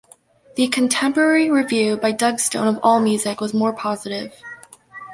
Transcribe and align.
The 0.55 0.67
contemporary 0.67 1.51
review 1.51 1.95
by 1.95 2.11
Doug 2.11 2.39
Stone 2.39 2.65
of 2.67 2.81
AllMusic 2.81 3.39
was 3.39 3.53
more 3.53 3.71
positive. 3.71 4.33